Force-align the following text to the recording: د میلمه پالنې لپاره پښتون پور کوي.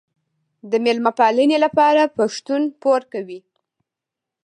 د 0.69 0.73
میلمه 0.83 1.11
پالنې 1.19 1.57
لپاره 1.65 2.11
پښتون 2.17 2.61
پور 2.81 3.01
کوي. 3.13 3.39